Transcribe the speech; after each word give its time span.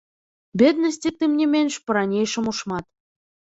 Беднасці, 0.61 1.09
тым 1.19 1.37
не 1.43 1.47
менш, 1.53 1.73
па-ранейшаму 1.91 2.57
шмат. 2.63 2.85